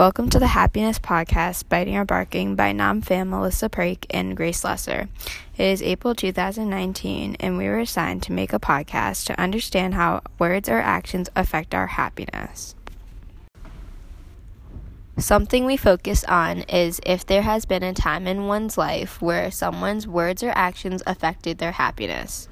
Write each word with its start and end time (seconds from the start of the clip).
Welcome 0.00 0.30
to 0.30 0.38
the 0.38 0.46
Happiness 0.46 0.98
Podcast, 0.98 1.68
Biting 1.68 1.94
or 1.94 2.06
Barking 2.06 2.56
by 2.56 2.72
Nam 2.72 3.02
Fam, 3.02 3.28
Melissa 3.28 3.68
Prake, 3.68 4.06
and 4.08 4.34
Grace 4.34 4.64
Lesser. 4.64 5.10
It 5.58 5.62
is 5.62 5.82
April 5.82 6.14
2019, 6.14 7.36
and 7.38 7.58
we 7.58 7.66
were 7.68 7.80
assigned 7.80 8.22
to 8.22 8.32
make 8.32 8.54
a 8.54 8.58
podcast 8.58 9.26
to 9.26 9.38
understand 9.38 9.92
how 9.92 10.22
words 10.38 10.70
or 10.70 10.78
actions 10.78 11.28
affect 11.36 11.74
our 11.74 11.86
happiness. 11.86 12.74
Something 15.18 15.66
we 15.66 15.76
focus 15.76 16.24
on 16.24 16.60
is 16.60 16.98
if 17.04 17.26
there 17.26 17.42
has 17.42 17.66
been 17.66 17.82
a 17.82 17.92
time 17.92 18.26
in 18.26 18.46
one's 18.46 18.78
life 18.78 19.20
where 19.20 19.50
someone's 19.50 20.08
words 20.08 20.42
or 20.42 20.52
actions 20.54 21.02
affected 21.06 21.58
their 21.58 21.72
happiness. 21.72 22.48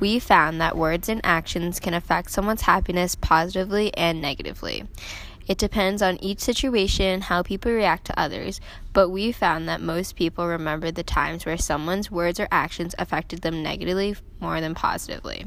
We 0.00 0.18
found 0.18 0.62
that 0.62 0.78
words 0.78 1.10
and 1.10 1.20
actions 1.24 1.78
can 1.78 1.92
affect 1.92 2.30
someone's 2.30 2.62
happiness 2.62 3.16
positively 3.16 3.94
and 3.94 4.22
negatively. 4.22 4.84
It 5.46 5.58
depends 5.58 6.02
on 6.02 6.18
each 6.22 6.40
situation 6.40 7.20
how 7.20 7.42
people 7.42 7.72
react 7.72 8.06
to 8.06 8.18
others, 8.18 8.60
but 8.92 9.10
we 9.10 9.30
found 9.30 9.68
that 9.68 9.80
most 9.80 10.16
people 10.16 10.46
remember 10.46 10.90
the 10.90 11.04
times 11.04 11.46
where 11.46 11.56
someone's 11.56 12.10
words 12.10 12.40
or 12.40 12.48
actions 12.50 12.94
affected 12.98 13.42
them 13.42 13.62
negatively 13.62 14.16
more 14.40 14.60
than 14.60 14.74
positively. 14.74 15.46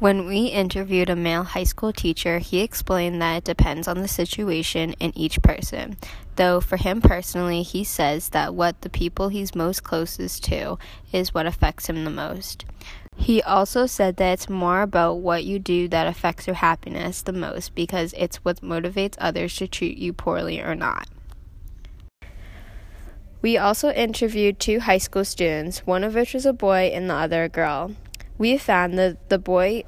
When 0.00 0.26
we 0.26 0.46
interviewed 0.46 1.10
a 1.10 1.16
male 1.16 1.44
high 1.44 1.64
school 1.64 1.92
teacher, 1.92 2.38
he 2.38 2.60
explained 2.60 3.20
that 3.20 3.36
it 3.36 3.44
depends 3.44 3.86
on 3.86 4.00
the 4.00 4.08
situation 4.08 4.94
and 4.98 5.12
each 5.14 5.42
person. 5.42 5.98
Though 6.36 6.60
for 6.60 6.78
him 6.78 7.02
personally, 7.02 7.62
he 7.62 7.84
says 7.84 8.30
that 8.30 8.54
what 8.54 8.80
the 8.80 8.88
people 8.88 9.28
he's 9.28 9.54
most 9.54 9.82
closest 9.82 10.42
to 10.44 10.78
is 11.12 11.34
what 11.34 11.44
affects 11.44 11.90
him 11.90 12.04
the 12.04 12.10
most. 12.10 12.64
He 13.20 13.42
also 13.42 13.84
said 13.84 14.16
that 14.16 14.32
it's 14.32 14.48
more 14.48 14.80
about 14.80 15.18
what 15.18 15.44
you 15.44 15.58
do 15.58 15.88
that 15.88 16.06
affects 16.06 16.46
your 16.46 16.56
happiness 16.56 17.20
the 17.20 17.34
most 17.34 17.74
because 17.74 18.14
it's 18.16 18.38
what 18.38 18.62
motivates 18.62 19.14
others 19.18 19.54
to 19.56 19.68
treat 19.68 19.98
you 19.98 20.14
poorly 20.14 20.58
or 20.58 20.74
not. 20.74 21.06
We 23.42 23.58
also 23.58 23.90
interviewed 23.90 24.58
two 24.58 24.80
high 24.80 24.98
school 24.98 25.26
students, 25.26 25.86
one 25.86 26.02
of 26.02 26.14
which 26.14 26.32
was 26.32 26.46
a 26.46 26.54
boy 26.54 26.90
and 26.94 27.10
the 27.10 27.14
other 27.14 27.44
a 27.44 27.48
girl. 27.50 27.92
We 28.38 28.56
found 28.56 28.98
that 28.98 29.28
the 29.28 29.38
boy 29.38 29.84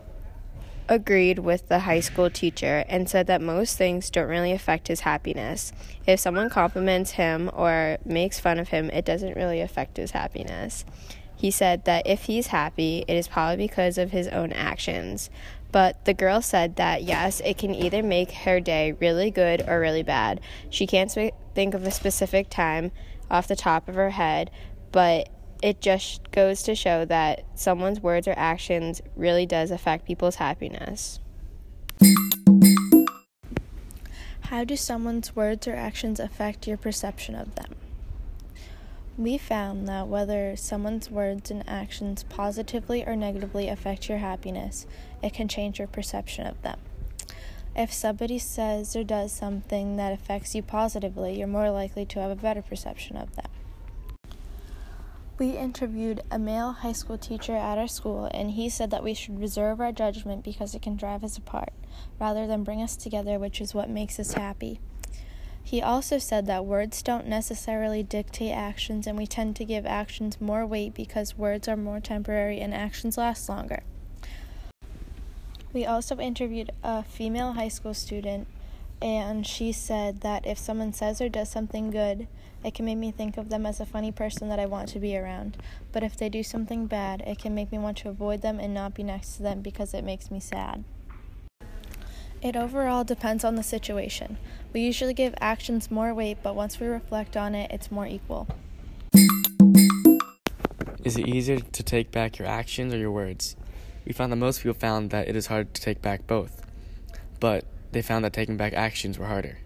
agreed 0.87 1.39
with 1.39 1.69
the 1.69 1.81
high 1.81 2.01
school 2.01 2.29
teacher 2.29 2.85
and 2.87 3.09
said 3.09 3.27
that 3.29 3.41
most 3.41 3.79
things 3.79 4.11
don't 4.11 4.29
really 4.29 4.53
affect 4.53 4.89
his 4.89 5.01
happiness. 5.01 5.73
If 6.07 6.21
someone 6.21 6.51
compliments 6.51 7.13
him 7.13 7.51
or 7.55 7.97
makes 8.05 8.39
fun 8.39 8.59
of 8.59 8.69
him, 8.69 8.91
it 8.91 9.07
doesn't 9.07 9.37
really 9.37 9.63
affect 9.63 9.97
his 9.97 10.11
happiness. 10.11 10.85
He 11.43 11.51
said 11.51 11.87
that 11.87 12.07
if 12.07 12.27
he's 12.27 12.47
happy, 12.47 13.05
it 13.09 13.15
is 13.15 13.27
probably 13.27 13.57
because 13.57 13.99
of 13.99 14.13
his 14.13 14.29
own 14.29 14.53
actions. 14.53 15.29
But 15.73 16.05
the 16.05 16.15
girl 16.15 16.41
said 16.41 16.77
that 16.77 17.03
yes, 17.03 17.41
it 17.45 17.59
can 17.59 17.75
either 17.75 18.01
make 18.01 18.31
her 18.31 18.61
day 18.61 18.93
really 18.93 19.33
good 19.33 19.69
or 19.69 19.81
really 19.81 20.05
bad. 20.05 20.41
She 20.71 20.87
can't 20.87 21.11
sp- 21.11 21.35
think 21.53 21.75
of 21.75 21.85
a 21.85 21.91
specific 21.91 22.49
time 22.49 22.93
off 23.29 23.49
the 23.49 23.57
top 23.57 23.89
of 23.89 23.97
her 23.97 24.11
head, 24.11 24.53
but 24.93 25.31
it 25.65 25.81
just 25.81 26.31
goes 26.31 26.63
to 26.63 26.77
show 26.77 27.05
that 27.07 27.45
someone's 27.57 27.99
words 27.99 28.29
or 28.29 28.35
actions 28.37 29.03
really 29.17 29.45
does 29.45 29.73
affect 29.73 30.07
people's 30.07 30.37
happiness. 30.37 31.19
How 34.43 34.63
do 34.63 34.77
someone's 34.77 35.35
words 35.35 35.67
or 35.67 35.75
actions 35.75 36.21
affect 36.21 36.69
your 36.69 36.77
perception 36.77 37.35
of 37.35 37.57
them? 37.57 37.75
We 39.19 39.37
found 39.37 39.87
that 39.89 40.09
whether 40.09 40.57
someone's 40.57 41.11
words 41.11 41.51
and 41.51 41.69
actions 41.69 42.25
positively 42.25 43.05
or 43.05 43.15
negatively 43.15 43.69
affect 43.69 44.09
your 44.09 44.19
happiness, 44.19 44.87
it 45.23 45.35
can 45.35 45.49
change 45.49 45.79
your 45.79 45.89
perception 45.89 46.47
of 46.47 46.61
them. 46.63 46.79
If 47.77 47.93
somebody 47.93 48.39
says 48.39 48.97
or 48.97 49.05
does 49.05 49.33
something 49.33 49.97
that 49.97 50.13
affects 50.13 50.55
you 50.55 50.63
positively, 50.63 51.39
you're 51.39 51.47
more 51.47 51.71
likely 51.71 52.07
to 52.07 52.21
have 52.21 52.31
a 52.31 52.37
better 52.37 52.63
perception 52.63 53.17
of 53.17 53.37
them. 53.37 53.47
We 55.39 55.57
interviewed 55.57 56.23
a 56.31 56.39
male 56.39 56.73
high 56.73 56.93
school 56.93 57.19
teacher 57.19 57.57
at 57.57 57.79
our 57.79 57.89
school, 57.89 58.31
and 58.33 58.53
he 58.53 58.69
said 58.69 58.91
that 58.91 59.05
we 59.05 59.13
should 59.13 59.41
reserve 59.41 59.81
our 59.81 59.93
judgment 59.93 60.45
because 60.45 60.75
it 60.75 60.83
can 60.83 60.97
drive 60.97 61.25
us 61.25 61.37
apart 61.37 61.73
rather 62.21 62.47
than 62.47 62.65
bring 62.65 62.83
us 62.83 62.97
together, 62.97 63.39
which 63.39 63.61
is 63.61 63.75
what 63.75 63.91
makes 63.91 64.19
us 64.21 64.35
happy. 64.35 64.81
He 65.73 65.81
also 65.81 66.19
said 66.19 66.45
that 66.49 66.67
words 66.67 67.03
don't 67.03 67.27
necessarily 67.27 68.03
dictate 68.03 68.53
actions, 68.53 69.07
and 69.07 69.17
we 69.17 69.27
tend 69.27 69.57
to 69.57 69.65
give 69.65 69.87
actions 69.87 70.39
more 70.39 70.67
weight 70.67 70.93
because 70.93 71.39
words 71.39 71.67
are 71.67 71.79
more 71.79 71.99
temporary 71.99 72.61
and 72.61 72.75
actions 72.75 73.17
last 73.17 73.49
longer. 73.49 73.83
We 75.73 75.87
also 75.87 76.19
interviewed 76.19 76.73
a 76.83 77.03
female 77.03 77.55
high 77.55 77.69
school 77.69 77.95
student, 77.95 78.49
and 79.01 79.47
she 79.47 79.73
said 79.73 80.21
that 80.21 80.47
if 80.47 80.59
someone 80.59 80.93
says 80.93 81.23
or 81.23 81.31
does 81.31 81.51
something 81.51 81.91
good, 81.91 82.29
it 82.63 82.75
can 82.75 82.85
make 82.85 82.99
me 82.99 83.11
think 83.11 83.39
of 83.39 83.49
them 83.49 83.65
as 83.65 83.81
a 83.81 83.87
funny 83.87 84.13
person 84.13 84.51
that 84.51 84.61
I 84.61 84.67
want 84.67 84.91
to 84.91 84.99
be 84.99 85.17
around. 85.17 85.57
But 85.91 86.03
if 86.03 86.19
they 86.19 86.29
do 86.29 86.43
something 86.43 86.85
bad, 86.85 87.23
it 87.23 87.39
can 87.39 87.55
make 87.55 87.73
me 87.73 87.79
want 87.79 87.97
to 87.99 88.11
avoid 88.11 88.43
them 88.43 88.61
and 88.61 88.75
not 88.75 88.93
be 88.93 89.05
next 89.05 89.37
to 89.37 89.43
them 89.43 89.63
because 89.63 89.95
it 89.95 90.05
makes 90.05 90.31
me 90.31 90.39
sad. 90.39 90.85
It 92.43 92.57
overall 92.57 93.05
depends 93.05 93.45
on 93.45 93.55
the 93.55 93.63
situation. 93.63 94.37
We 94.73 94.81
usually 94.81 95.15
give 95.15 95.33
actions 95.41 95.93
more 95.93 96.13
weight, 96.13 96.39
but 96.43 96.57
once 96.57 96.81
we 96.81 96.89
reflect 96.89 97.37
on 97.37 97.55
it, 97.55 97.71
it's 97.71 97.93
more 97.93 98.05
equal. 98.05 98.49
Is 101.05 101.17
it 101.17 101.29
easier 101.29 101.61
to 101.61 101.83
take 101.85 102.11
back 102.11 102.41
your 102.41 102.49
actions 102.49 102.93
or 102.93 102.97
your 102.97 103.13
words? 103.13 103.55
We 104.05 104.13
found 104.13 104.33
that 104.33 104.37
most 104.37 104.61
people 104.61 104.75
found 104.75 105.11
that 105.11 105.29
it 105.29 105.37
is 105.37 105.47
hard 105.47 105.73
to 105.75 105.81
take 105.81 106.03
back 106.03 106.27
both, 106.27 106.67
but 107.39 107.65
they 107.93 108.03
found 108.03 108.25
that 108.25 108.33
taking 108.33 108.57
back 108.57 108.73
actions 108.73 109.21
were 109.21 109.27
harder. 109.27 109.59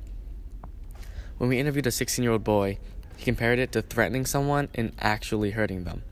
When 1.39 1.49
we 1.49 1.59
interviewed 1.59 1.87
a 1.87 1.91
16 1.91 2.23
year 2.23 2.33
old 2.33 2.45
boy, 2.45 2.79
he 3.17 3.25
compared 3.25 3.59
it 3.59 3.73
to 3.73 3.81
threatening 3.81 4.27
someone 4.27 4.69
and 4.75 4.93
actually 5.01 5.53
hurting 5.53 5.85
them. 5.85 6.03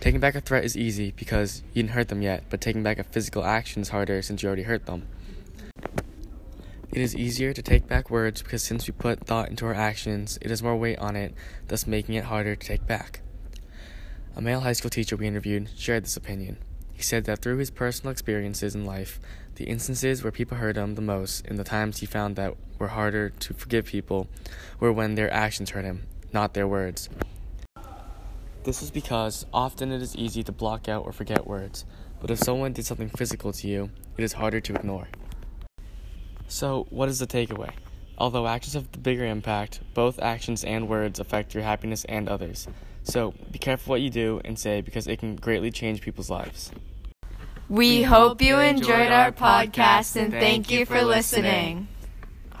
Taking 0.00 0.18
back 0.18 0.34
a 0.34 0.40
threat 0.40 0.64
is 0.64 0.78
easy 0.78 1.12
because 1.14 1.62
you 1.74 1.82
didn't 1.82 1.94
hurt 1.94 2.08
them 2.08 2.22
yet, 2.22 2.44
but 2.48 2.62
taking 2.62 2.82
back 2.82 2.98
a 2.98 3.04
physical 3.04 3.44
action 3.44 3.82
is 3.82 3.90
harder 3.90 4.22
since 4.22 4.42
you 4.42 4.46
already 4.46 4.62
hurt 4.62 4.86
them. 4.86 5.06
It 6.92 7.00
is 7.00 7.16
easier 7.16 7.54
to 7.54 7.62
take 7.62 7.88
back 7.88 8.10
words 8.10 8.42
because 8.42 8.62
since 8.62 8.86
we 8.86 8.92
put 8.92 9.24
thought 9.26 9.48
into 9.48 9.64
our 9.64 9.72
actions, 9.72 10.38
it 10.42 10.50
has 10.50 10.62
more 10.62 10.76
weight 10.76 10.98
on 10.98 11.16
it, 11.16 11.32
thus 11.68 11.86
making 11.86 12.16
it 12.16 12.24
harder 12.24 12.54
to 12.54 12.66
take 12.66 12.86
back. 12.86 13.22
A 14.36 14.42
male 14.42 14.60
high 14.60 14.74
school 14.74 14.90
teacher 14.90 15.16
we 15.16 15.26
interviewed 15.26 15.70
shared 15.74 16.04
this 16.04 16.18
opinion. 16.18 16.58
He 16.92 17.02
said 17.02 17.24
that 17.24 17.38
through 17.38 17.56
his 17.56 17.70
personal 17.70 18.12
experiences 18.12 18.74
in 18.74 18.84
life, 18.84 19.18
the 19.54 19.64
instances 19.64 20.22
where 20.22 20.30
people 20.30 20.58
hurt 20.58 20.76
him 20.76 20.94
the 20.94 21.00
most 21.00 21.46
and 21.46 21.58
the 21.58 21.64
times 21.64 22.00
he 22.00 22.06
found 22.06 22.36
that 22.36 22.56
were 22.78 22.88
harder 22.88 23.30
to 23.30 23.54
forgive 23.54 23.86
people 23.86 24.28
were 24.78 24.92
when 24.92 25.14
their 25.14 25.32
actions 25.32 25.70
hurt 25.70 25.86
him, 25.86 26.06
not 26.30 26.52
their 26.52 26.68
words. 26.68 27.08
This 28.64 28.82
is 28.82 28.90
because 28.90 29.46
often 29.50 29.92
it 29.92 30.02
is 30.02 30.14
easy 30.14 30.42
to 30.42 30.52
block 30.52 30.90
out 30.90 31.06
or 31.06 31.12
forget 31.12 31.46
words, 31.46 31.86
but 32.20 32.30
if 32.30 32.38
someone 32.38 32.74
did 32.74 32.84
something 32.84 33.08
physical 33.08 33.50
to 33.54 33.66
you, 33.66 33.90
it 34.18 34.24
is 34.24 34.34
harder 34.34 34.60
to 34.60 34.74
ignore. 34.74 35.08
So, 36.52 36.86
what 36.90 37.08
is 37.08 37.18
the 37.18 37.26
takeaway? 37.26 37.70
Although 38.18 38.46
actions 38.46 38.74
have 38.74 38.92
the 38.92 38.98
bigger 38.98 39.24
impact, 39.24 39.80
both 39.94 40.20
actions 40.20 40.64
and 40.64 40.86
words 40.86 41.18
affect 41.18 41.54
your 41.54 41.62
happiness 41.62 42.04
and 42.04 42.28
others. 42.28 42.68
So, 43.04 43.32
be 43.50 43.58
careful 43.58 43.92
what 43.92 44.02
you 44.02 44.10
do 44.10 44.38
and 44.44 44.58
say 44.58 44.82
because 44.82 45.06
it 45.06 45.18
can 45.18 45.36
greatly 45.36 45.70
change 45.70 46.02
people's 46.02 46.28
lives. 46.28 46.70
We 47.70 48.02
hope 48.02 48.42
you 48.42 48.58
enjoyed 48.58 49.10
our 49.10 49.32
podcast 49.32 50.14
and 50.16 50.30
thank 50.30 50.70
you 50.70 50.84
for 50.84 51.02
listening. 51.02 51.88